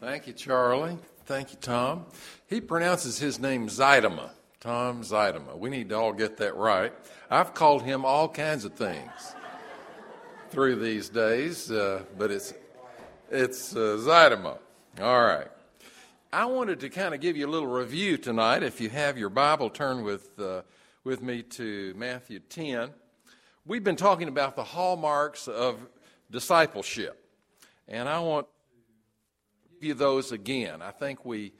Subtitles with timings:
[0.00, 0.98] Thank you, Charlie.
[1.24, 2.04] Thank you, Tom.
[2.48, 4.28] He pronounces his name Zeidema.
[4.60, 5.58] Tom Zeidema.
[5.58, 6.92] We need to all get that right.
[7.30, 9.10] I've called him all kinds of things
[10.50, 12.52] through these days, uh, but it's
[13.30, 14.56] it's uh.
[15.00, 15.48] All right.
[16.30, 18.62] I wanted to kind of give you a little review tonight.
[18.62, 20.60] If you have your Bible, turn with uh,
[21.04, 22.90] with me to Matthew 10.
[23.64, 25.78] We've been talking about the hallmarks of
[26.30, 27.18] discipleship,
[27.88, 28.46] and I want
[29.80, 30.82] you those again.
[30.82, 31.52] I think we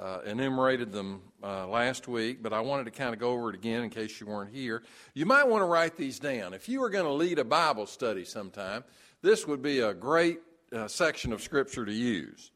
[0.00, 3.54] uh, enumerated them uh, last week, but I wanted to kind of go over it
[3.54, 4.82] again in case you weren't here.
[5.14, 6.54] You might want to write these down.
[6.54, 8.84] If you were going to lead a Bible study sometime,
[9.20, 10.40] this would be a great
[10.72, 12.50] uh, section of Scripture to use.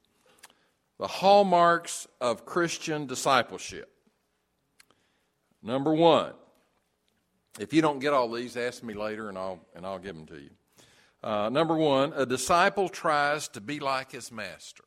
[0.98, 3.92] The hallmarks of Christian discipleship.
[5.62, 6.32] Number one,
[7.58, 10.26] if you don't get all these, ask me later and I'll, and I'll give them
[10.26, 10.50] to you.
[11.22, 14.84] Uh, number one, a disciple tries to be like his master.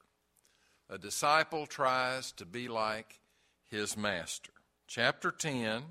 [0.89, 3.19] A disciple tries to be like
[3.67, 4.51] his master.
[4.87, 5.83] Chapter 10,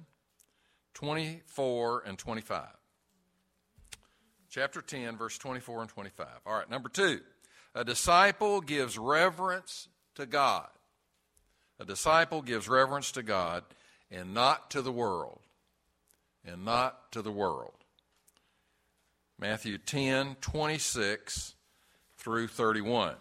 [0.95, 2.67] 24 and 25.
[4.51, 6.27] Chapter 10, verse 24 and 25.
[6.45, 7.21] All right, number two,
[7.75, 9.87] a disciple gives reverence
[10.17, 10.69] to God.
[11.79, 13.63] A disciple gives reverence to God
[14.11, 15.41] and not to the world.
[16.45, 17.75] And not to the world.
[19.39, 21.55] Matthew 10, 26
[22.17, 23.15] through 31.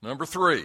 [0.00, 0.64] Number three,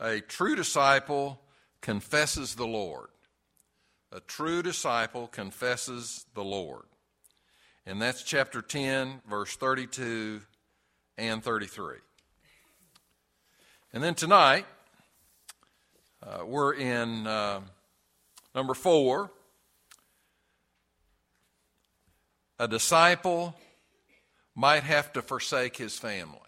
[0.00, 1.40] a true disciple
[1.82, 3.08] confesses the Lord.
[4.12, 6.84] A true disciple confesses the Lord.
[7.84, 10.40] And that's chapter 10, verse 32
[11.18, 11.96] and 33.
[13.92, 14.64] And then tonight,
[16.22, 17.60] uh, we're in uh,
[18.54, 19.30] number four.
[22.58, 23.54] A disciple
[24.54, 26.40] might have to forsake his family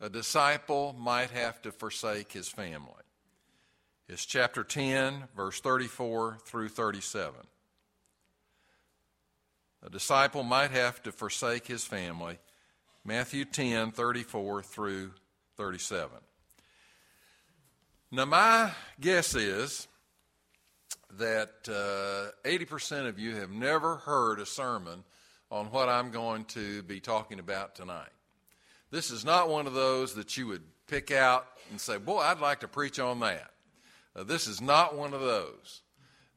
[0.00, 2.92] a disciple might have to forsake his family.
[4.08, 7.34] It's chapter 10, verse 34 through 37.
[9.82, 12.38] A disciple might have to forsake his family.
[13.04, 15.12] Matthew 10, 34 through
[15.56, 16.10] 37.
[18.12, 18.70] Now, my
[19.00, 19.88] guess is
[21.18, 25.04] that uh, 80% of you have never heard a sermon
[25.50, 28.10] on what I'm going to be talking about tonight.
[28.90, 32.40] This is not one of those that you would pick out and say, Boy, I'd
[32.40, 33.50] like to preach on that.
[34.14, 35.82] Uh, this is not one of those.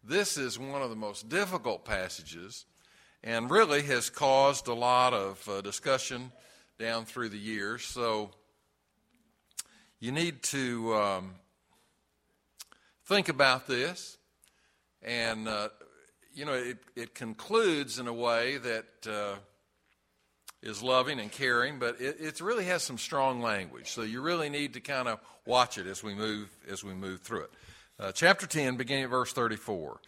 [0.04, 2.66] This is one of the most difficult passages
[3.24, 6.32] and really has caused a lot of uh, discussion
[6.78, 7.84] down through the years.
[7.84, 8.32] So
[10.00, 11.36] you need to um,
[13.06, 14.18] think about this.
[15.02, 15.70] And, uh,
[16.34, 19.36] you know, it, it concludes in a way that uh,
[20.62, 23.90] is loving and caring, but it, it really has some strong language.
[23.92, 27.22] So you really need to kind of watch it as we move as we move
[27.22, 27.52] through it.
[28.00, 30.00] Uh, chapter 10, beginning at verse 34.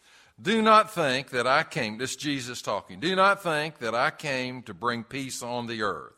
[0.41, 4.63] Do not think that I came, this Jesus talking, do not think that I came
[4.63, 6.13] to bring peace on the earth.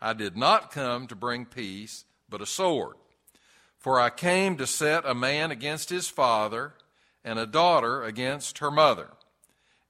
[0.00, 2.96] I did not come to bring peace, but a sword.
[3.76, 6.74] For I came to set a man against his father,
[7.24, 9.08] and a daughter against her mother,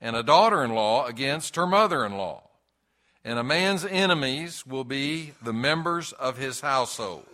[0.00, 2.47] and a daughter in law against her mother in law
[3.24, 7.26] and a man's enemies will be the members of his household.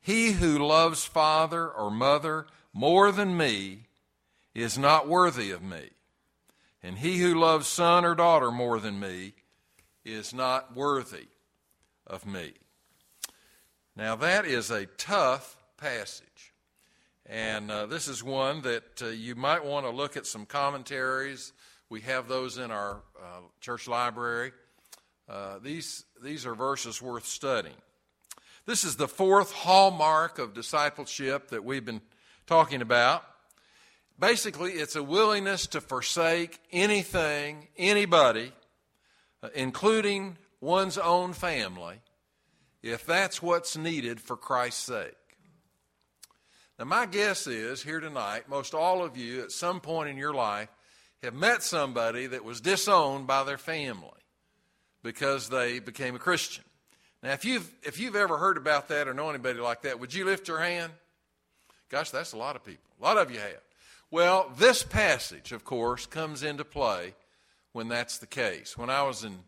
[0.00, 3.86] He who loves father or mother more than me
[4.54, 5.90] is not worthy of me,
[6.82, 9.34] and he who loves son or daughter more than me
[10.04, 11.26] is not worthy
[12.06, 12.52] of me.
[13.96, 16.52] Now, that is a tough passage.
[17.24, 21.52] And uh, this is one that uh, you might want to look at some commentaries.
[21.88, 24.52] We have those in our uh, church library.
[25.28, 27.74] Uh, these, these are verses worth studying.
[28.64, 32.00] This is the fourth hallmark of discipleship that we've been
[32.46, 33.24] talking about.
[34.18, 38.52] Basically, it's a willingness to forsake anything, anybody,
[39.42, 42.00] uh, including one's own family,
[42.82, 45.14] if that's what's needed for Christ's sake.
[46.78, 50.34] Now, my guess is here tonight, most all of you at some point in your
[50.34, 50.68] life
[51.22, 54.10] have met somebody that was disowned by their family
[55.06, 56.64] because they became a Christian.
[57.22, 60.12] Now, if you've, if you've ever heard about that or know anybody like that, would
[60.12, 60.92] you lift your hand?
[61.88, 62.90] Gosh, that's a lot of people.
[63.00, 63.60] A lot of you have.
[64.10, 67.14] Well, this passage, of course, comes into play
[67.70, 68.76] when that's the case.
[68.76, 69.38] When I was in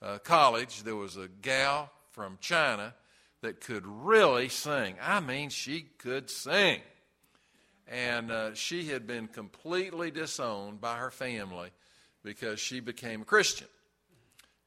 [0.00, 2.94] uh, college, there was a gal from China
[3.40, 4.94] that could really sing.
[5.02, 6.80] I mean, she could sing.
[7.88, 11.70] And uh, she had been completely disowned by her family
[12.22, 13.66] because she became a Christian.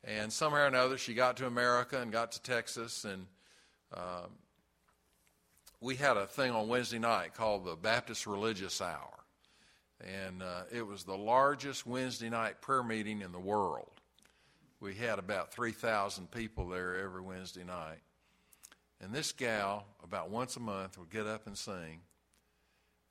[0.05, 3.05] And somehow or another, she got to America and got to Texas.
[3.05, 3.25] And
[3.93, 4.29] um,
[5.81, 9.11] we had a thing on Wednesday night called the Baptist Religious Hour.
[10.01, 13.89] And uh, it was the largest Wednesday night prayer meeting in the world.
[14.79, 17.99] We had about 3,000 people there every Wednesday night.
[19.01, 22.01] And this gal, about once a month, would get up and sing.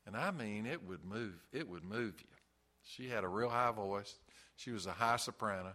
[0.06, 2.37] And I mean, it would move, it would move you.
[2.82, 4.14] She had a real high voice.
[4.56, 5.73] She was a high soprano.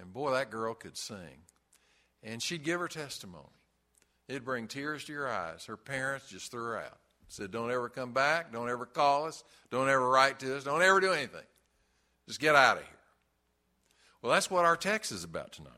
[0.00, 1.44] And boy, that girl could sing.
[2.22, 3.44] And she'd give her testimony.
[4.28, 5.66] It'd bring tears to your eyes.
[5.66, 6.98] Her parents just threw her out.
[7.28, 8.52] Said, Don't ever come back.
[8.52, 9.44] Don't ever call us.
[9.70, 10.64] Don't ever write to us.
[10.64, 11.42] Don't ever do anything.
[12.26, 12.92] Just get out of here.
[14.22, 15.70] Well, that's what our text is about tonight.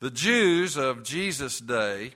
[0.00, 2.12] The Jews of Jesus' day,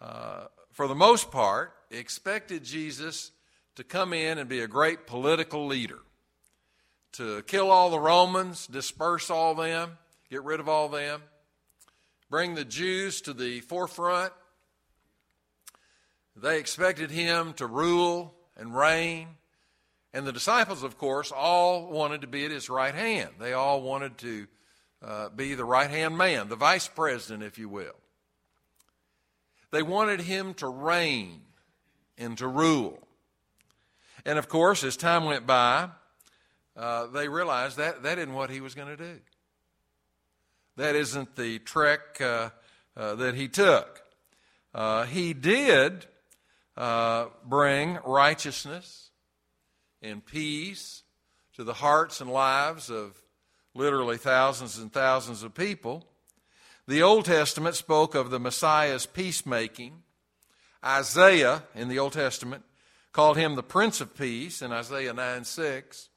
[0.00, 3.32] uh, for the most part, expected Jesus
[3.76, 5.98] to come in and be a great political leader,
[7.12, 9.98] to kill all the Romans, disperse all them,
[10.30, 11.22] get rid of all them,
[12.30, 14.32] bring the Jews to the forefront.
[16.34, 19.28] They expected him to rule and reign.
[20.12, 23.30] And the disciples, of course, all wanted to be at his right hand.
[23.38, 24.46] They all wanted to
[25.02, 27.96] uh, be the right hand man, the vice president, if you will.
[29.70, 31.42] They wanted him to reign
[32.16, 33.06] and to rule.
[34.24, 35.90] And of course, as time went by,
[36.76, 39.20] uh, they realized that that isn't what he was going to do.
[40.76, 42.50] That isn't the trek uh,
[42.96, 44.02] uh, that he took.
[44.74, 46.06] Uh, he did
[46.76, 49.10] uh, bring righteousness
[50.02, 51.02] and peace
[51.54, 53.22] to the hearts and lives of
[53.74, 56.06] literally thousands and thousands of people.
[56.86, 60.02] The Old Testament spoke of the Messiah's peacemaking.
[60.84, 62.64] Isaiah in the Old Testament
[63.12, 66.10] called him the Prince of Peace in Isaiah 9 6.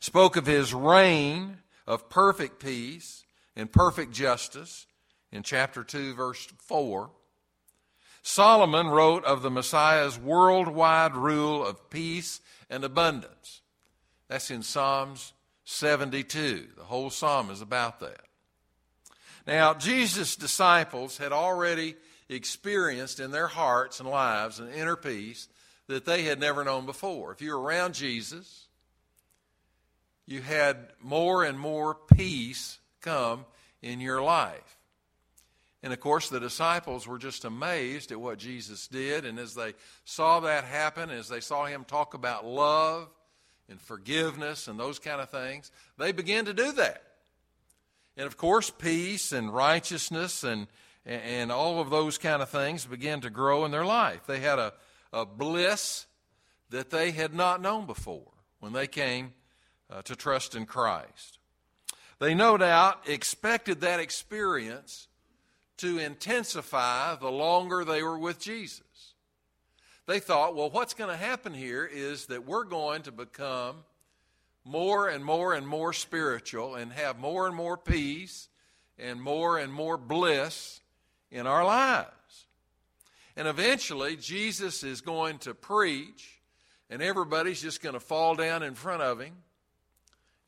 [0.00, 3.21] Spoke of his reign of perfect peace
[3.56, 4.86] and perfect justice
[5.30, 7.10] in chapter 2, verse 4.
[8.22, 12.40] Solomon wrote of the Messiah's worldwide rule of peace
[12.70, 13.62] and abundance.
[14.28, 15.32] That's in Psalms
[15.64, 16.68] 72.
[16.76, 18.20] The whole psalm is about that.
[19.46, 21.96] Now, Jesus' disciples had already
[22.28, 25.48] experienced in their hearts and lives an inner peace
[25.88, 27.32] that they had never known before.
[27.32, 28.68] If you were around Jesus,
[30.26, 33.44] you had more and more peace come
[33.82, 34.78] in your life.
[35.82, 39.24] And of course, the disciples were just amazed at what Jesus did.
[39.24, 43.08] And as they saw that happen, as they saw him talk about love
[43.68, 47.02] and forgiveness and those kind of things, they began to do that.
[48.16, 50.68] And of course, peace and righteousness and,
[51.04, 54.20] and all of those kind of things began to grow in their life.
[54.26, 54.72] They had a,
[55.12, 56.06] a bliss
[56.70, 59.32] that they had not known before when they came
[59.90, 61.38] uh, to trust in Christ.
[62.22, 65.08] They no doubt expected that experience
[65.78, 69.14] to intensify the longer they were with Jesus.
[70.06, 73.78] They thought, well, what's going to happen here is that we're going to become
[74.64, 78.48] more and more and more spiritual and have more and more peace
[79.00, 80.80] and more and more bliss
[81.32, 82.46] in our lives.
[83.34, 86.40] And eventually, Jesus is going to preach,
[86.88, 89.34] and everybody's just going to fall down in front of him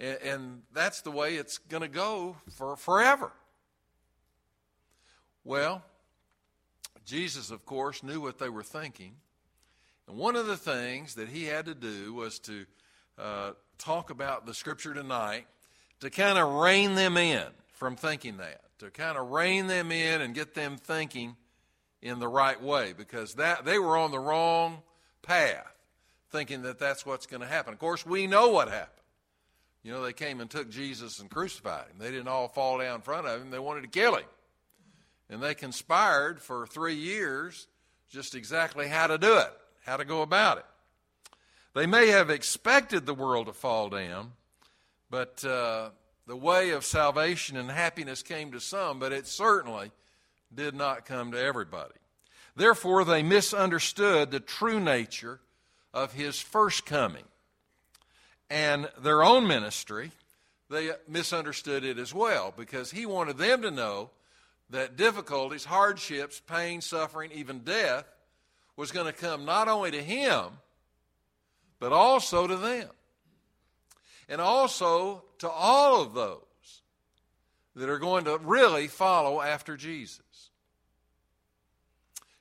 [0.01, 3.33] and, and that's the way it's going to go for forever.
[5.45, 5.83] Well,
[7.05, 9.17] Jesus, of course, knew what they were thinking.
[10.09, 12.67] And one of the things that he had to do was to
[13.19, 15.47] uh, talk about the scripture tonight
[16.01, 20.21] to kind of rein them in from thinking that, to kind of rein them in
[20.21, 21.37] and get them thinking
[22.03, 24.83] in the right way because that they were on the wrong
[25.23, 25.75] path
[26.31, 27.73] thinking that that's what's going to happen.
[27.73, 29.04] Of course, we know what happened.
[29.85, 31.97] You know, they came and took Jesus and crucified him.
[31.99, 34.25] They didn't all fall down in front of him, they wanted to kill him.
[35.31, 37.67] And they conspired for three years
[38.11, 39.53] just exactly how to do it,
[39.85, 40.65] how to go about it.
[41.75, 44.33] They may have expected the world to fall down,
[45.11, 45.91] but uh,
[46.27, 49.91] the way of salvation and happiness came to some, but it certainly
[50.55, 51.95] did not come to everybody.
[52.57, 55.41] Therefore, they misunderstood the true nature
[55.93, 57.25] of his first coming
[58.51, 60.11] and their own ministry,
[60.71, 64.11] they misunderstood it as well because he wanted them to know
[64.71, 68.05] that difficulties, hardships, pain, suffering, even death
[68.77, 70.45] was going to come not only to him,
[71.79, 72.89] but also to them.
[74.29, 76.41] And also to all of those
[77.77, 80.21] that are going to really follow after Jesus.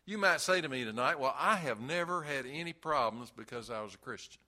[0.06, 3.82] You might say to me tonight, Well, I have never had any problems because I
[3.82, 4.43] was a Christian.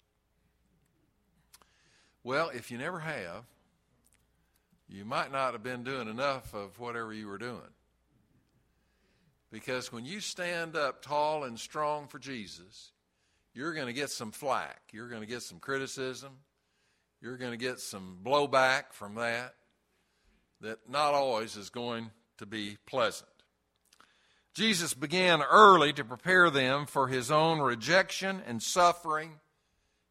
[2.25, 3.44] Well, if you never have,
[4.89, 7.62] you might not have been doing enough of whatever you were doing.
[9.51, 12.94] Because when you stand up tall and strong for Jesus,
[13.53, 14.82] you're going to get some flack.
[14.91, 16.32] You're going to get some criticism.
[17.22, 19.53] You're going to get some blowback from that,
[20.62, 23.29] that not always is going to be pleasant.
[24.55, 29.34] Jesus began early to prepare them for his own rejection and suffering,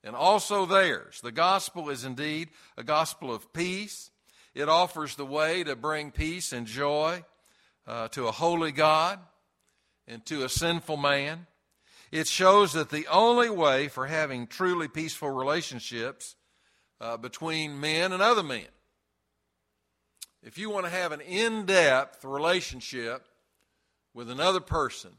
[0.04, 1.20] and also theirs.
[1.22, 4.10] The gospel is indeed a gospel of peace.
[4.54, 7.24] It offers the way to bring peace and joy
[7.86, 9.18] uh, to a holy God
[10.06, 11.46] and to a sinful man.
[12.12, 16.36] It shows that the only way for having truly peaceful relationships
[17.00, 18.68] uh, between men and other men,
[20.42, 23.26] if you want to have an in depth relationship
[24.12, 25.10] with another person,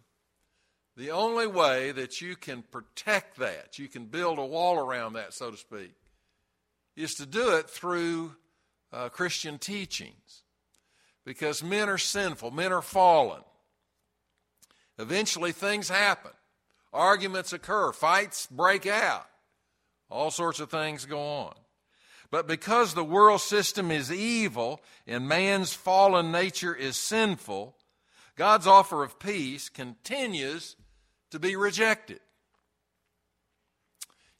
[0.97, 5.33] the only way that you can protect that, you can build a wall around that,
[5.33, 5.93] so to speak,
[6.95, 8.35] is to do it through
[8.93, 10.43] uh, Christian teachings.
[11.25, 13.41] Because men are sinful, men are fallen.
[14.97, 16.31] Eventually, things happen.
[16.93, 19.25] Arguments occur, fights break out,
[20.09, 21.53] all sorts of things go on.
[22.31, 27.75] But because the world system is evil and man's fallen nature is sinful,
[28.37, 30.77] God's offer of peace continues
[31.31, 32.19] to be rejected.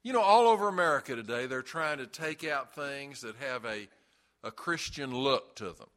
[0.04, 3.88] You know, all over America today, they're trying to take out things that have a,
[4.44, 5.90] a Christian look to them.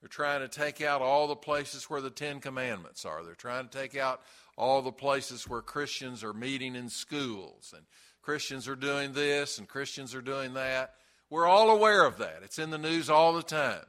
[0.00, 3.22] They're trying to take out all the places where the Ten Commandments are.
[3.22, 4.20] They're trying to take out
[4.56, 7.86] all the places where Christians are meeting in schools and
[8.22, 10.94] Christians are doing this and Christians are doing that.
[11.30, 12.40] We're all aware of that.
[12.42, 13.84] It's in the news all the time.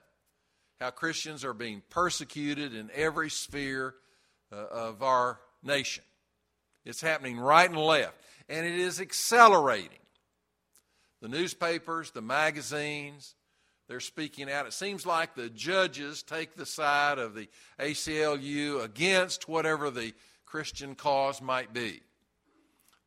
[0.80, 3.96] How Christians are being persecuted in every sphere
[4.52, 6.04] uh, of our nation.
[6.86, 8.16] It's happening right and left,
[8.50, 9.90] and it is accelerating.
[11.22, 13.36] The newspapers, the magazines,
[13.88, 14.66] they're speaking out.
[14.66, 17.48] It seems like the judges take the side of the
[17.80, 20.14] ACLU against whatever the
[20.46, 22.02] Christian cause might be.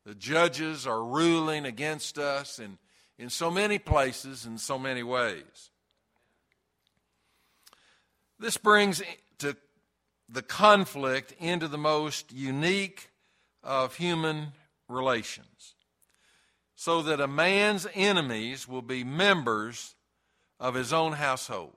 [0.05, 2.77] The judges are ruling against us in,
[3.17, 5.71] in so many places, in so many ways.
[8.39, 9.01] This brings
[9.39, 9.57] to
[10.27, 13.09] the conflict into the most unique
[13.63, 14.53] of human
[14.87, 15.75] relations,
[16.75, 19.95] so that a man's enemies will be members
[20.59, 21.75] of his own household.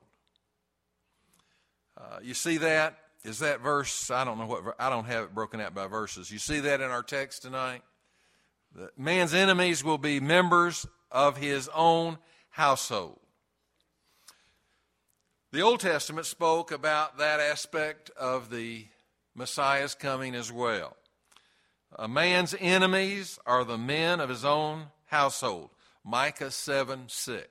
[1.96, 2.98] Uh, you see that?
[3.24, 4.10] Is that verse?
[4.10, 6.30] I don't know what, I don't have it broken out by verses.
[6.30, 7.82] You see that in our text tonight?
[8.96, 12.18] Man's enemies will be members of his own
[12.50, 13.18] household.
[15.50, 18.84] The Old Testament spoke about that aspect of the
[19.34, 20.94] Messiah's coming as well.
[21.96, 25.70] A man's enemies are the men of his own household.
[26.04, 27.46] Micah 7 6.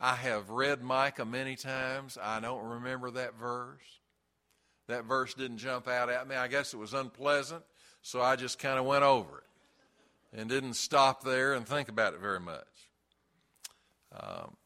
[0.00, 2.18] I have read Micah many times.
[2.20, 4.00] I don't remember that verse.
[4.88, 6.34] That verse didn't jump out at me.
[6.34, 7.62] I guess it was unpleasant,
[8.02, 12.12] so I just kind of went over it and didn't stop there and think about
[12.12, 12.66] it very much.
[14.12, 14.56] Um,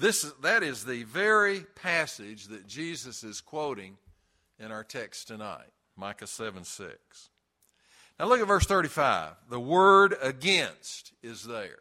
[0.00, 3.98] this, that is the very passage that Jesus is quoting
[4.58, 6.96] in our text tonight, Micah 7 6.
[8.18, 9.32] Now look at verse 35.
[9.48, 11.78] The word against is there.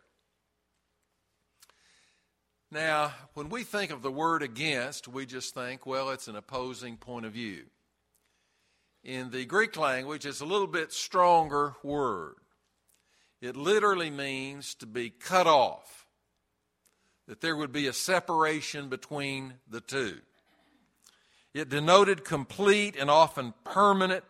[2.71, 6.97] Now, when we think of the word against, we just think, well, it's an opposing
[6.97, 7.63] point of view.
[9.03, 12.35] In the Greek language, it's a little bit stronger word.
[13.41, 15.98] It literally means to be cut off,
[17.29, 20.17] that there would be a separation between the two.
[21.53, 24.23] It denoted complete and often permanent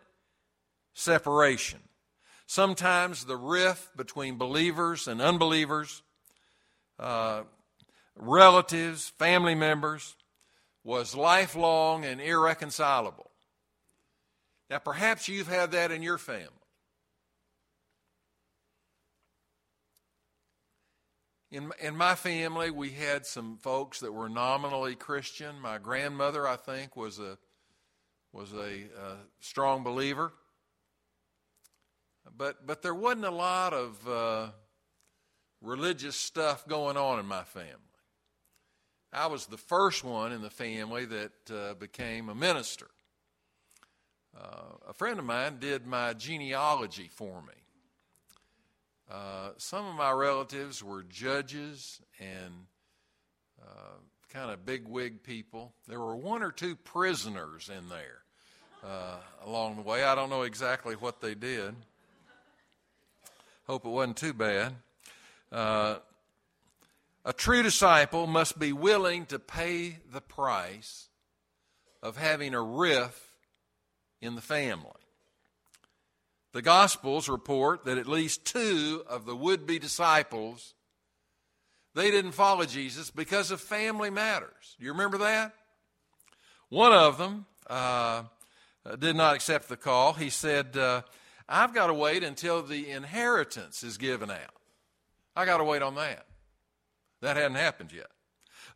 [0.92, 1.80] separation.
[2.46, 6.02] Sometimes the rift between believers and unbelievers
[6.98, 7.44] uh,
[8.16, 10.14] relatives, family members,
[10.84, 13.30] was lifelong and irreconcilable.
[14.68, 16.48] Now, perhaps you've had that in your family.
[21.52, 25.58] In, in my family, we had some folks that were nominally Christian.
[25.60, 27.38] My grandmother, I think, was a
[28.32, 30.32] was a, a strong believer,
[32.36, 34.50] but but there wasn't a lot of uh,
[35.60, 37.74] religious stuff going on in my family.
[39.12, 42.86] I was the first one in the family that uh, became a minister.
[44.40, 47.54] Uh, a friend of mine did my genealogy for me.
[49.10, 52.66] Uh, some of my relatives were judges and
[53.60, 53.98] uh,
[54.32, 55.72] kind of bigwig people.
[55.88, 58.22] There were one or two prisoners in there
[58.84, 60.04] uh, along the way.
[60.04, 61.74] I don't know exactly what they did.
[63.66, 64.74] Hope it wasn't too bad.
[65.50, 65.96] Uh,
[67.24, 71.08] A true disciple must be willing to pay the price
[72.02, 73.20] of having a rift
[74.20, 74.99] in the family.
[76.52, 80.74] The Gospels report that at least two of the would be disciples
[81.94, 84.76] they didn't follow Jesus because of family matters.
[84.78, 85.52] Do you remember that?
[86.68, 88.24] One of them uh,
[88.98, 90.12] did not accept the call.
[90.12, 91.02] He said, uh,
[91.48, 94.54] I've got to wait until the inheritance is given out.
[95.34, 96.26] I got to wait on that.
[97.22, 98.06] That hadn't happened yet.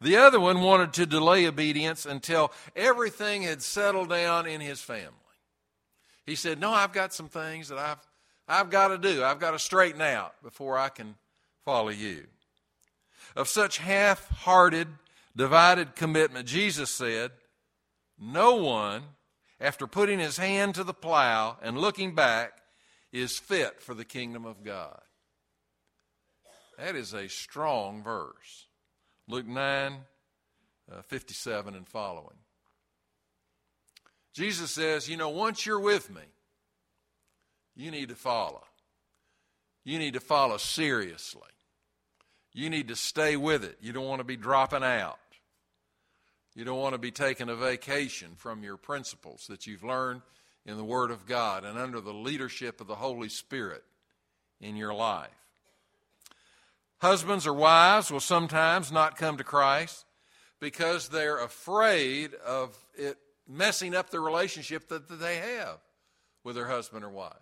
[0.01, 5.13] The other one wanted to delay obedience until everything had settled down in his family.
[6.27, 7.99] He said, No, I've got some things that I've,
[8.49, 9.23] I've got to do.
[9.23, 11.17] I've got to straighten out before I can
[11.65, 12.27] follow you.
[13.37, 14.89] Of such half hearted,
[15.37, 17.33] divided commitment, Jesus said,
[18.19, 19.03] No one,
[19.61, 22.53] after putting his hand to the plow and looking back,
[23.13, 25.01] is fit for the kingdom of God.
[26.79, 28.67] That is a strong verse.
[29.29, 29.99] Luke 9,
[30.93, 32.37] uh, 57 and following.
[34.35, 36.23] Jesus says, You know, once you're with me,
[37.77, 38.65] you need to follow.
[39.85, 41.43] You need to follow seriously.
[42.53, 43.79] You need to stay with it.
[43.81, 45.19] You don't want to be dropping out.
[46.55, 50.23] You don't want to be taking a vacation from your principles that you've learned
[50.65, 53.83] in the Word of God and under the leadership of the Holy Spirit
[54.61, 55.31] in your life.
[56.99, 60.07] Husbands or wives will sometimes not come to Christ
[60.61, 65.79] because they're afraid of it messing up the relationship that, that they have
[66.43, 67.33] with their husband or wife.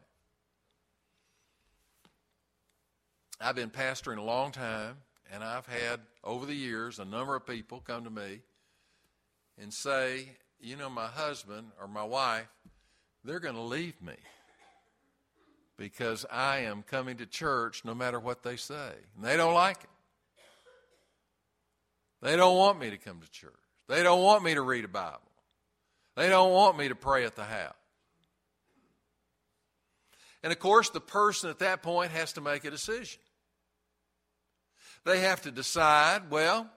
[3.40, 4.96] I've been pastoring a long time,
[5.32, 8.40] and I've had over the years a number of people come to me
[9.60, 10.28] and say,
[10.60, 12.46] you know, my husband or my wife,
[13.24, 14.14] they're going to leave me
[15.76, 18.92] because I am coming to church no matter what they say.
[19.16, 19.90] And they don't like it.
[22.20, 23.52] They don't want me to come to church.
[23.88, 25.31] They don't want me to read a Bible.
[26.16, 27.74] They don't want me to pray at the house.
[30.42, 33.20] And of course, the person at that point has to make a decision.
[35.04, 36.68] They have to decide well,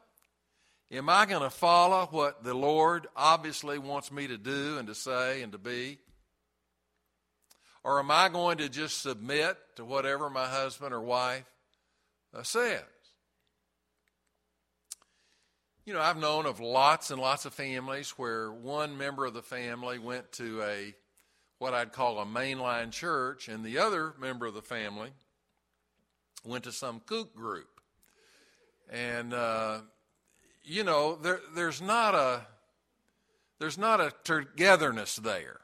[0.92, 4.96] am I going to follow what the Lord obviously wants me to do and to
[4.96, 5.98] say and to be?
[7.84, 11.46] Or am I going to just submit to whatever my husband or wife
[12.34, 12.82] uh, says?
[15.86, 19.44] You know, I've known of lots and lots of families where one member of the
[19.44, 20.96] family went to a
[21.60, 25.12] what I'd call a mainline church, and the other member of the family
[26.44, 27.70] went to some kook group.
[28.90, 29.82] And uh,
[30.64, 32.48] you know, there, there's not a
[33.60, 35.60] there's not a togetherness there.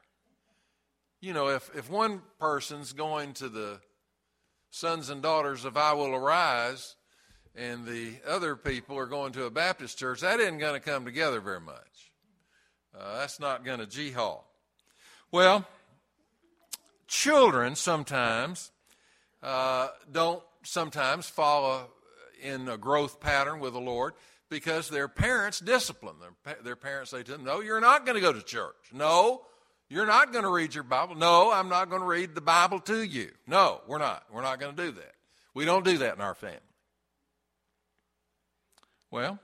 [1.20, 3.80] You know, if if one person's going to the
[4.70, 6.96] sons and daughters of I Will Arise,
[7.56, 11.06] and the other people are going to a Baptist church, that isn't going to come
[11.06, 12.12] together very much.
[12.98, 14.40] Uh, that's not going to jihad.
[15.32, 15.66] Well,
[17.08, 18.72] children sometimes
[19.42, 21.90] uh, don't sometimes follow
[22.42, 24.14] in a growth pattern with the Lord
[24.50, 26.56] because their parents discipline them.
[26.64, 28.76] Their parents say to them, No, you're not going to go to church.
[28.94, 29.42] No,
[29.90, 31.16] you're not going to read your Bible.
[31.16, 33.32] No, I'm not going to read the Bible to you.
[33.48, 34.24] No, we're not.
[34.32, 35.14] We're not going to do that.
[35.54, 36.60] We don't do that in our family.
[39.12, 39.40] Well,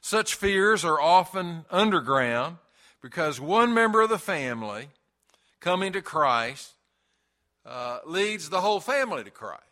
[0.00, 2.58] such fears are often underground
[3.02, 4.90] because one member of the family
[5.58, 6.74] coming to Christ
[7.66, 9.64] uh, leads the whole family to Christ.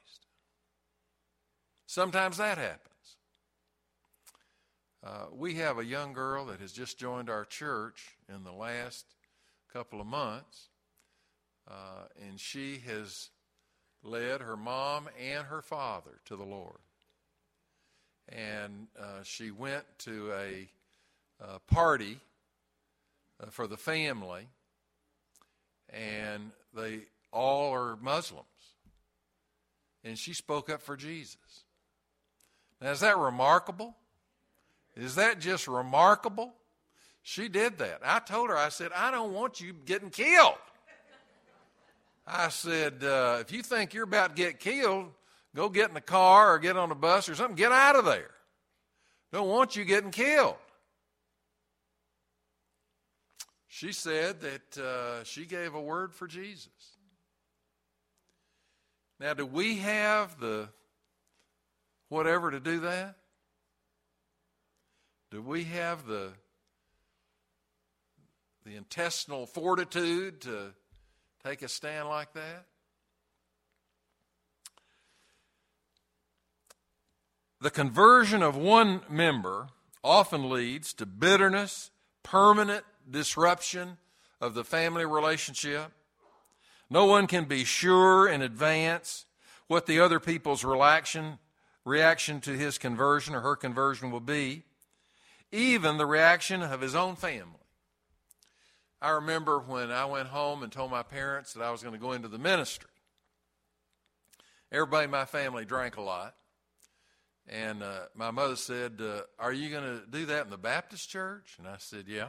[1.86, 2.84] Sometimes that happens.
[5.04, 9.06] Uh, we have a young girl that has just joined our church in the last
[9.72, 10.68] couple of months,
[11.70, 13.30] uh, and she has
[14.02, 16.80] led her mom and her father to the Lord
[18.28, 20.68] and uh, she went to a,
[21.40, 22.18] a party
[23.42, 24.48] uh, for the family,
[25.90, 27.00] and they
[27.32, 28.44] all are Muslims.
[30.04, 31.64] And she spoke up for Jesus.
[32.80, 33.96] Now, is that remarkable?
[34.96, 36.52] Is that just remarkable?
[37.22, 38.00] She did that.
[38.04, 40.54] I told her, I said, I don't want you getting killed.
[42.26, 45.06] I said, uh, if you think you're about to get killed,
[45.54, 47.56] Go get in the car or get on a bus or something.
[47.56, 48.30] Get out of there.
[49.32, 50.56] Don't want you getting killed.
[53.66, 56.68] She said that uh, she gave a word for Jesus.
[59.20, 60.68] Now, do we have the
[62.08, 63.16] whatever to do that?
[65.30, 66.32] Do we have the
[68.64, 70.72] the intestinal fortitude to
[71.44, 72.66] take a stand like that?
[77.60, 79.68] The conversion of one member
[80.04, 81.90] often leads to bitterness,
[82.22, 83.98] permanent disruption
[84.40, 85.90] of the family relationship.
[86.88, 89.26] No one can be sure in advance
[89.66, 91.38] what the other people's reaction,
[91.84, 94.62] reaction to his conversion or her conversion will be,
[95.50, 97.54] even the reaction of his own family.
[99.00, 102.00] I remember when I went home and told my parents that I was going to
[102.00, 102.90] go into the ministry.
[104.72, 106.34] Everybody in my family drank a lot.
[107.48, 111.08] And uh, my mother said, uh, Are you going to do that in the Baptist
[111.08, 111.56] church?
[111.58, 112.28] And I said, Yeah.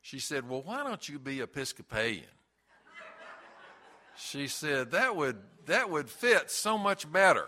[0.00, 2.24] She said, Well, why don't you be Episcopalian?
[4.16, 7.46] She said, That would, that would fit so much better.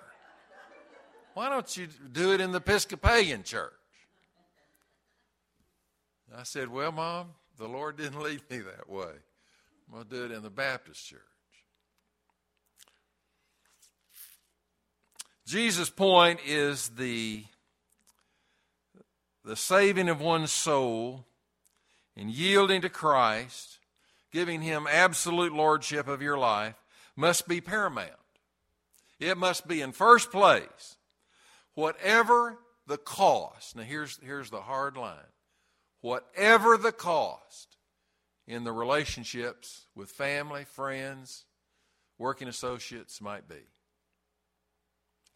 [1.35, 3.73] Why don't you do it in the Episcopalian church?
[6.37, 9.13] I said, Well, Mom, the Lord didn't lead me that way.
[9.87, 11.21] I'm going to do it in the Baptist church.
[15.49, 17.43] Jesus' point is the,
[19.47, 21.25] the saving of one's soul
[22.15, 23.79] and yielding to Christ,
[24.31, 26.75] giving Him absolute lordship of your life,
[27.17, 28.11] must be paramount.
[29.19, 30.99] It must be in first place,
[31.73, 33.75] whatever the cost.
[33.75, 35.17] Now, here's, here's the hard line
[36.03, 37.79] whatever the cost
[38.47, 41.47] in the relationships with family, friends,
[42.19, 43.65] working associates might be.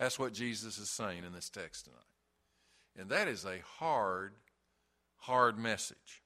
[0.03, 2.01] That's what Jesus is saying in this text tonight.
[2.99, 4.33] And that is a hard,
[5.19, 6.23] hard message.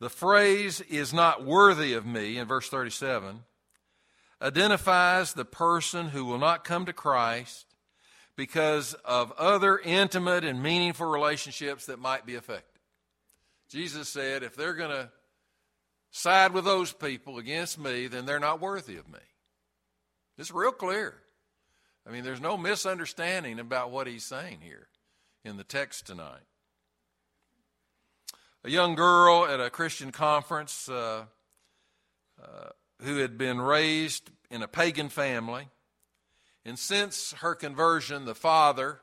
[0.00, 3.40] The phrase is not worthy of me in verse 37
[4.40, 7.66] identifies the person who will not come to Christ
[8.34, 12.80] because of other intimate and meaningful relationships that might be affected.
[13.68, 15.10] Jesus said, if they're going to
[16.12, 19.18] side with those people against me, then they're not worthy of me.
[20.38, 21.14] It's real clear.
[22.06, 24.88] I mean, there's no misunderstanding about what he's saying here
[25.44, 26.44] in the text tonight.
[28.64, 31.24] A young girl at a Christian conference uh,
[32.42, 32.68] uh,
[33.02, 35.68] who had been raised in a pagan family,
[36.64, 39.00] and since her conversion, the father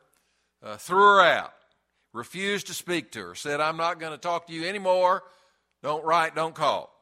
[0.62, 1.54] uh, threw her out,
[2.13, 5.24] refused to speak to her, said, I'm not going to talk to you anymore.
[5.82, 6.93] Don't write, don't call.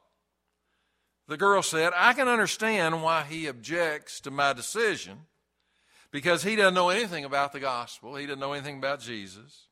[1.32, 5.18] The girl said, I can understand why he objects to my decision
[6.12, 8.18] because he doesn't know anything about the gospel.
[8.18, 9.68] He doesn't know anything about Jesus.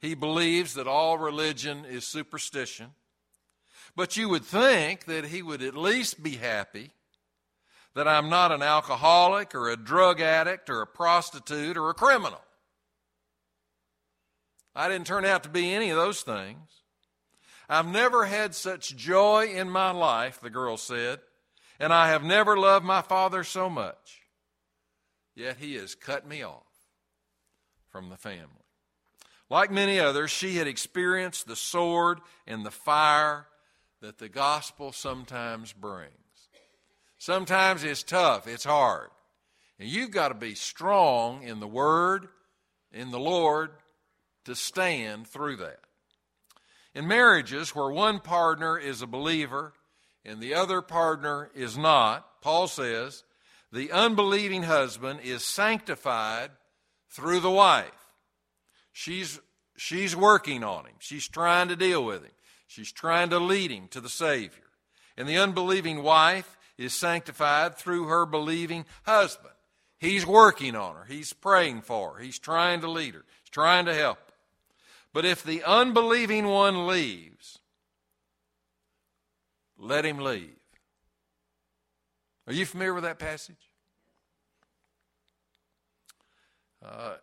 [0.00, 2.92] He believes that all religion is superstition.
[3.94, 6.92] But you would think that he would at least be happy
[7.94, 12.40] that I'm not an alcoholic or a drug addict or a prostitute or a criminal.
[14.74, 16.85] I didn't turn out to be any of those things.
[17.68, 21.20] I've never had such joy in my life, the girl said,
[21.80, 24.22] and I have never loved my father so much.
[25.34, 26.62] Yet he has cut me off
[27.90, 28.46] from the family.
[29.50, 33.46] Like many others, she had experienced the sword and the fire
[34.00, 36.12] that the gospel sometimes brings.
[37.18, 39.10] Sometimes it's tough, it's hard.
[39.78, 42.28] And you've got to be strong in the Word,
[42.92, 43.70] in the Lord,
[44.44, 45.80] to stand through that.
[46.96, 49.74] In marriages where one partner is a believer
[50.24, 53.22] and the other partner is not, Paul says,
[53.70, 56.52] the unbelieving husband is sanctified
[57.10, 57.90] through the wife.
[58.94, 59.38] She's,
[59.76, 62.32] she's working on him, she's trying to deal with him,
[62.66, 64.64] she's trying to lead him to the Savior.
[65.18, 69.52] And the unbelieving wife is sanctified through her believing husband.
[69.98, 73.84] He's working on her, he's praying for her, he's trying to lead her, he's trying
[73.84, 74.18] to help
[75.16, 77.58] but if the unbelieving one leaves,
[79.78, 80.58] let him leave.
[82.46, 83.70] Are you familiar with that passage?
[86.84, 87.14] Uh,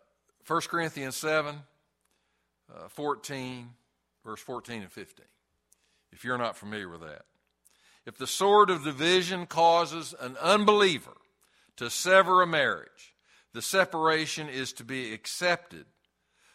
[0.44, 1.54] 1 Corinthians 7,
[2.74, 3.70] uh, 14,
[4.24, 5.24] verse 14 and 15,
[6.10, 7.22] if you're not familiar with that.
[8.06, 11.16] If the sword of division causes an unbeliever
[11.76, 13.14] to sever a marriage,
[13.52, 15.86] the separation is to be accepted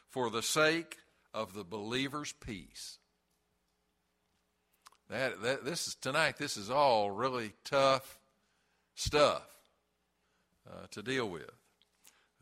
[0.10, 0.97] for the sake
[1.33, 2.97] of the believer's peace.
[5.09, 6.37] That, that this is tonight.
[6.37, 8.19] This is all really tough
[8.95, 9.47] stuff
[10.69, 11.49] uh, to deal with.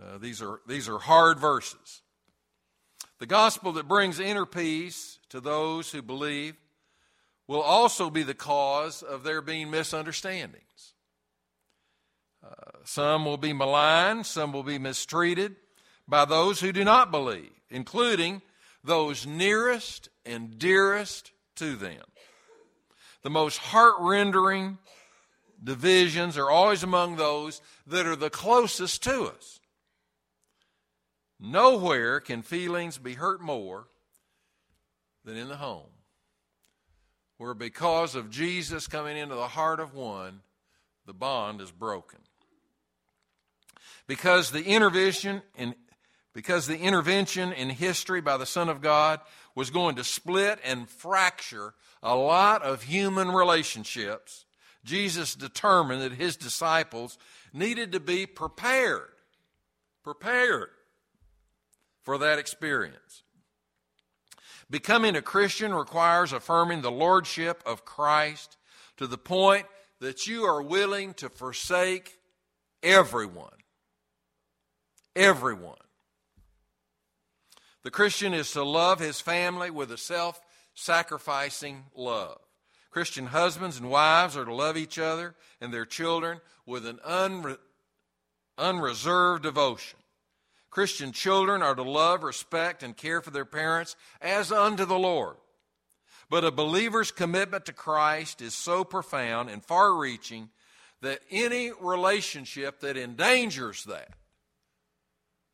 [0.01, 2.01] Uh, these are these are hard verses.
[3.19, 6.55] The gospel that brings inner peace to those who believe
[7.47, 10.93] will also be the cause of there being misunderstandings.
[12.43, 15.55] Uh, some will be maligned, some will be mistreated
[16.07, 18.41] by those who do not believe, including
[18.87, 22.01] those nearest and dearest to them.
[23.21, 24.77] The most heart rendering
[25.63, 29.59] divisions are always among those that are the closest to us.
[31.39, 33.87] Nowhere can feelings be hurt more
[35.23, 35.91] than in the home,
[37.37, 40.41] where because of Jesus coming into the heart of one,
[41.05, 42.19] the bond is broken.
[44.07, 45.75] Because the intervention in
[46.37, 49.19] because the intervention in history by the Son of God
[49.55, 51.73] was going to split and fracture
[52.03, 54.45] a lot of human relationships,
[54.85, 57.17] Jesus determined that his disciples
[57.53, 59.09] needed to be prepared,
[60.03, 60.69] prepared
[62.03, 63.23] for that experience.
[64.69, 68.57] Becoming a Christian requires affirming the lordship of Christ
[68.97, 69.65] to the point
[70.01, 72.19] that you are willing to forsake
[72.83, 73.49] everyone.
[75.15, 75.77] Everyone.
[77.87, 80.41] The Christian is to love his family with a self
[80.73, 82.37] sacrificing love.
[82.91, 87.57] Christian husbands and wives are to love each other and their children with an unre-
[88.57, 89.97] unreserved devotion.
[90.69, 95.37] Christian children are to love, respect, and care for their parents as unto the Lord.
[96.29, 100.49] But a believer's commitment to Christ is so profound and far reaching
[101.01, 104.09] that any relationship that endangers that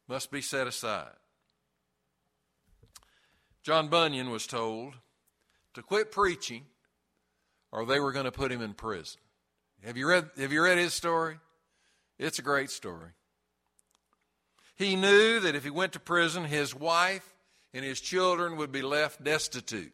[0.07, 1.13] must be set aside.
[3.63, 4.95] John Bunyan was told
[5.73, 6.65] to quit preaching
[7.71, 9.19] or they were going to put him in prison.
[9.83, 11.37] Have you read, have you read his story?
[12.19, 13.11] It's a great story.
[14.75, 17.27] He knew that if he went to prison, his wife
[17.73, 19.93] and his children would be left destitute.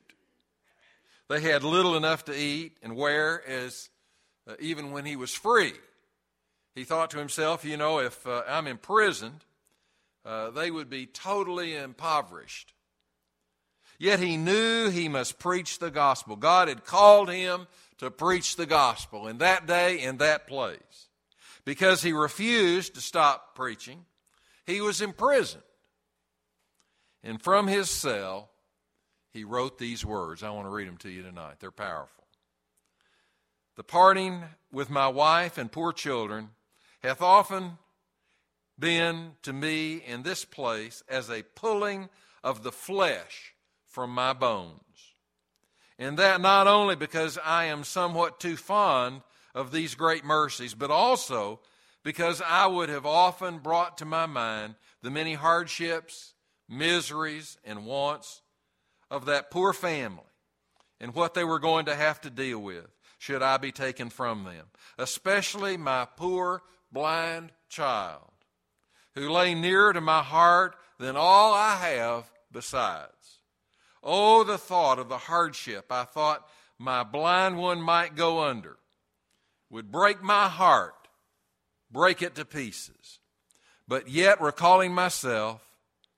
[1.28, 3.90] They had little enough to eat and wear as
[4.48, 5.74] uh, even when he was free.
[6.74, 9.46] He thought to himself, you know, if uh, I'm imprisoned,
[10.26, 12.74] uh, they would be totally impoverished.
[14.00, 16.38] Yet he knew he must preach the gospel.
[16.38, 21.10] God had called him to preach the gospel in that day, in that place.
[21.66, 24.06] Because he refused to stop preaching,
[24.66, 25.64] he was imprisoned.
[27.24, 28.50] And from his cell,
[29.32, 30.44] he wrote these words.
[30.44, 31.56] I want to read them to you tonight.
[31.60, 32.24] They're powerful.
[33.76, 36.52] The parting with my wife and poor children
[37.04, 37.78] hath often
[38.78, 42.08] been to me in this place as a pulling
[42.42, 43.56] of the flesh
[44.00, 45.14] from my bones.
[45.98, 50.90] And that not only because I am somewhat too fond of these great mercies, but
[50.90, 51.60] also
[52.02, 56.34] because I would have often brought to my mind the many hardships,
[56.70, 58.42] miseries, and wants
[59.12, 60.24] of that poor family
[61.02, 64.46] and what they were going to have to deal with should I be taken from
[64.46, 68.32] them, especially my poor blind child,
[69.16, 73.19] who lay nearer to my heart than all I have besides.
[74.02, 78.78] Oh, the thought of the hardship I thought my blind one might go under
[79.70, 81.08] would break my heart,
[81.92, 83.20] break it to pieces.
[83.88, 85.62] But yet, recalling myself,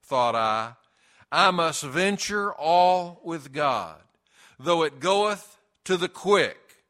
[0.02, 0.74] thought I,
[1.30, 4.00] I must venture all with God,
[4.58, 6.84] though it goeth to the quick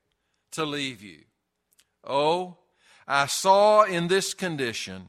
[0.53, 1.21] to leave you.
[2.05, 2.59] Oh,
[3.07, 5.09] I saw in this condition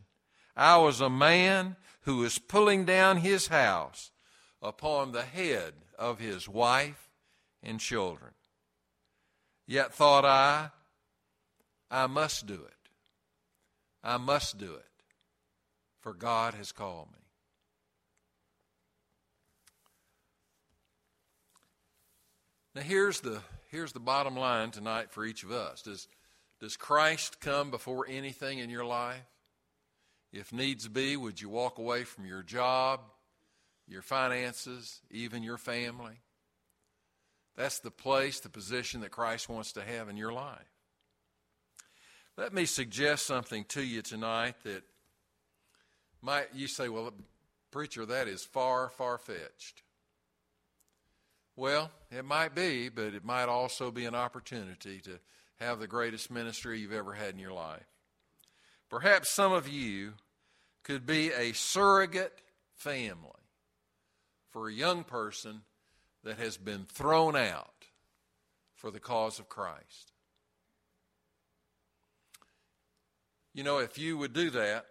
[0.56, 4.12] I was a man who was pulling down his house
[4.64, 7.10] upon the head of his wife
[7.62, 8.32] and children.
[9.68, 10.70] Yet thought I,
[11.92, 12.90] I must do it.
[14.04, 15.04] I must do it,
[16.02, 17.20] for God has called me.
[22.76, 25.84] Now here's the here's the bottom line tonight for each of us.
[25.84, 26.08] Does
[26.60, 29.22] does Christ come before anything in your life?
[30.32, 33.02] If needs be, would you walk away from your job,
[33.88, 36.22] your finances, even your family.
[37.56, 40.72] That's the place, the position that Christ wants to have in your life.
[42.36, 44.84] Let me suggest something to you tonight that
[46.22, 47.14] might you say, well,
[47.70, 49.84] preacher, that is far, far fetched.
[51.56, 55.20] Well, it might be, but it might also be an opportunity to
[55.60, 57.86] have the greatest ministry you've ever had in your life.
[58.90, 60.14] Perhaps some of you
[60.84, 62.42] could be a surrogate
[62.74, 63.43] family
[64.54, 65.64] for a young person
[66.24, 67.88] that has been thrown out
[68.76, 70.14] for the cause of Christ.
[73.52, 74.86] You know, if you would do that,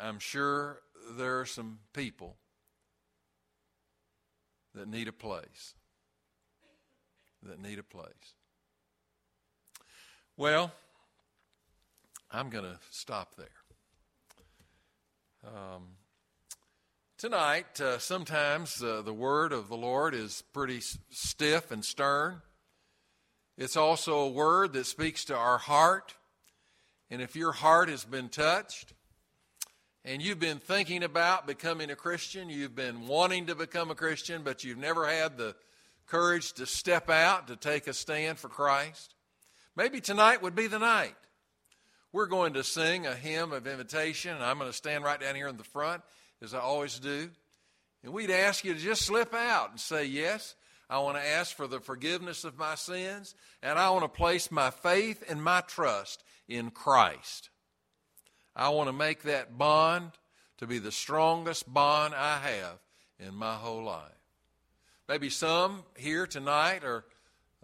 [0.00, 0.80] I'm sure
[1.16, 2.36] there are some people
[4.74, 5.74] that need a place.
[7.42, 8.34] That need a place.
[10.38, 10.72] Well,
[12.30, 13.46] I'm going to stop there.
[15.44, 15.88] Um,
[17.22, 22.42] Tonight, uh, sometimes uh, the word of the Lord is pretty stiff and stern.
[23.56, 26.16] It's also a word that speaks to our heart
[27.12, 28.94] And if your heart has been touched
[30.02, 34.42] and you've been thinking about becoming a Christian, you've been wanting to become a Christian,
[34.42, 35.54] but you've never had the
[36.06, 39.14] courage to step out to take a stand for Christ,
[39.76, 41.14] maybe tonight would be the night.
[42.12, 45.34] We're going to sing a hymn of invitation, and I'm going to stand right down
[45.34, 46.02] here in the front,
[46.42, 47.30] as I always do.
[48.02, 50.54] And we'd ask you to just slip out and say, Yes,
[50.90, 54.50] I want to ask for the forgiveness of my sins, and I want to place
[54.50, 57.48] my faith and my trust in Christ.
[58.54, 60.10] I want to make that bond
[60.58, 62.78] to be the strongest bond I have
[63.18, 64.12] in my whole life.
[65.08, 67.04] Maybe some here tonight are,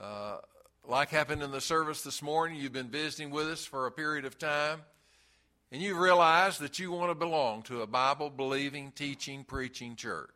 [0.00, 0.38] uh,
[0.86, 4.24] like happened in the service this morning, you've been visiting with us for a period
[4.24, 4.80] of time,
[5.70, 10.30] and you realize that you want to belong to a Bible believing, teaching, preaching church.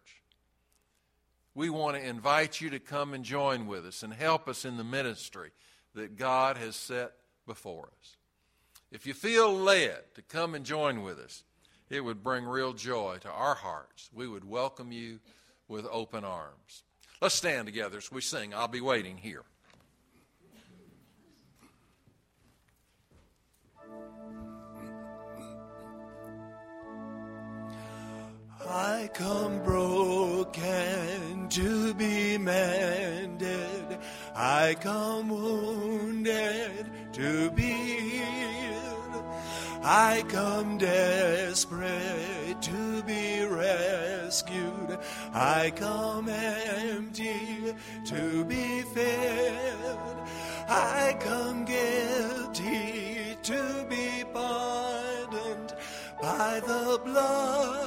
[1.54, 4.76] We want to invite you to come and join with us and help us in
[4.76, 5.50] the ministry
[5.94, 7.12] that God has set
[7.46, 8.16] before us.
[8.90, 11.44] If you feel led to come and join with us,
[11.88, 14.10] it would bring real joy to our hearts.
[14.14, 15.20] We would welcome you
[15.68, 16.84] with open arms.
[17.20, 18.54] Let's stand together as we sing.
[18.54, 19.44] I'll be waiting here.
[28.68, 33.98] I come broken to be mended.
[34.34, 39.24] I come wounded to be healed.
[39.82, 44.98] I come desperate to be rescued.
[45.34, 47.74] I come empty
[48.06, 50.18] to be filled.
[50.68, 55.74] I come guilty to be pardoned
[56.20, 57.81] by the blood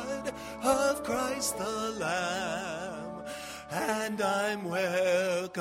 [0.65, 3.23] of Christ the Lamb.
[3.69, 5.53] And I'm welcomed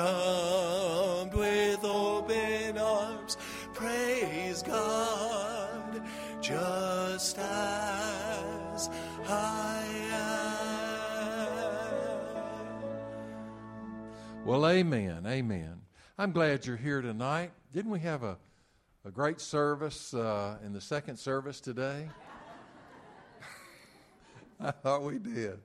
[1.33, 3.37] with open arms.
[3.73, 6.01] Praise God,
[6.41, 8.89] just as
[9.27, 10.25] I am.
[14.45, 15.25] Well, amen.
[15.27, 15.81] Amen.
[16.17, 17.51] I'm glad you're here tonight.
[17.73, 18.37] Didn't we have a,
[19.03, 22.07] a great service uh, in the second service today?
[24.59, 25.59] I thought we did.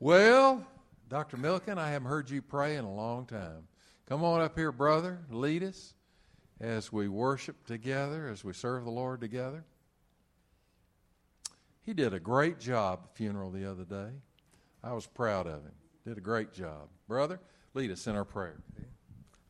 [0.00, 0.66] Well,
[1.08, 1.36] Dr.
[1.36, 3.68] Milken, I haven't heard you pray in a long time.
[4.08, 5.20] Come on up here, brother.
[5.30, 5.94] Lead us
[6.60, 9.64] as we worship together, as we serve the Lord together.
[11.82, 14.10] He did a great job at the funeral the other day.
[14.82, 15.72] I was proud of him.
[16.06, 16.88] Did a great job.
[17.08, 17.40] Brother,
[17.74, 18.60] lead us in our prayer.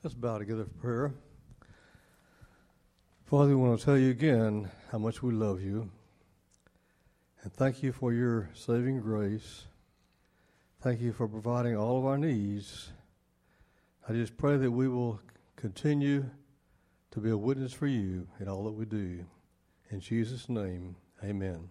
[0.02, 1.14] Let's bow together for prayer.
[3.26, 5.90] Father, we want to tell you again how much we love you.
[7.44, 9.64] And thank you for your saving grace.
[10.80, 12.88] Thank you for providing all of our needs.
[14.08, 15.20] I just pray that we will
[15.54, 16.24] continue
[17.10, 19.26] to be a witness for you in all that we do.
[19.90, 21.68] In Jesus' name, amen.